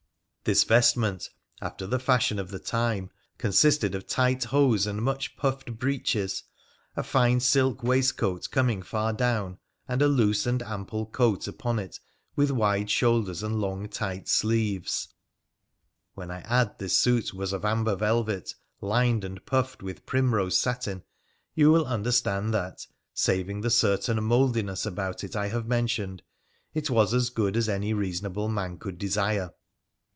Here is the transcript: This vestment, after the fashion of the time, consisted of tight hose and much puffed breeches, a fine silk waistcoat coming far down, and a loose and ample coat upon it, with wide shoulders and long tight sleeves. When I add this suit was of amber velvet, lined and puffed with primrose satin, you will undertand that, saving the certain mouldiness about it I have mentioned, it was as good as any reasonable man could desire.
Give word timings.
This 0.43 0.63
vestment, 0.63 1.29
after 1.61 1.85
the 1.85 1.99
fashion 1.99 2.39
of 2.39 2.49
the 2.49 2.57
time, 2.57 3.11
consisted 3.37 3.93
of 3.93 4.07
tight 4.07 4.45
hose 4.45 4.87
and 4.87 4.99
much 4.99 5.37
puffed 5.37 5.77
breeches, 5.77 6.41
a 6.97 7.03
fine 7.03 7.39
silk 7.39 7.83
waistcoat 7.83 8.49
coming 8.49 8.81
far 8.81 9.13
down, 9.13 9.59
and 9.87 10.01
a 10.01 10.07
loose 10.07 10.47
and 10.47 10.63
ample 10.63 11.05
coat 11.05 11.47
upon 11.47 11.77
it, 11.77 11.99
with 12.35 12.49
wide 12.49 12.89
shoulders 12.89 13.43
and 13.43 13.61
long 13.61 13.87
tight 13.87 14.27
sleeves. 14.27 15.09
When 16.15 16.31
I 16.31 16.39
add 16.39 16.79
this 16.79 16.97
suit 16.97 17.35
was 17.35 17.53
of 17.53 17.63
amber 17.63 17.95
velvet, 17.95 18.55
lined 18.81 19.23
and 19.23 19.45
puffed 19.45 19.83
with 19.83 20.07
primrose 20.07 20.57
satin, 20.57 21.03
you 21.53 21.69
will 21.71 21.85
undertand 21.85 22.51
that, 22.55 22.87
saving 23.13 23.61
the 23.61 23.69
certain 23.69 24.21
mouldiness 24.23 24.87
about 24.87 25.23
it 25.23 25.35
I 25.35 25.49
have 25.49 25.67
mentioned, 25.67 26.23
it 26.73 26.89
was 26.89 27.13
as 27.13 27.29
good 27.29 27.55
as 27.55 27.69
any 27.69 27.93
reasonable 27.93 28.49
man 28.49 28.79
could 28.79 28.97
desire. 28.97 29.53